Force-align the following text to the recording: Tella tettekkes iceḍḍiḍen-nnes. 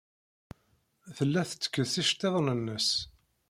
Tella 1.15 1.41
tettekkes 1.49 1.93
iceḍḍiḍen-nnes. 2.01 2.89